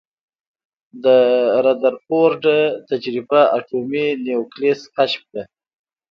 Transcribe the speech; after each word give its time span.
د 1.03 1.05
ردرفورډ 1.65 2.43
تجربه 2.89 3.41
اټومي 3.57 4.07
نیوکلیس 4.25 4.79
کشف 4.95 5.21
کړ. 5.29 5.43